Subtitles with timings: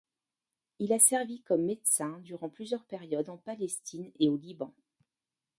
[0.79, 4.73] Il a servi comme médecin durant plusieurs périodes en Palestine et au Liban.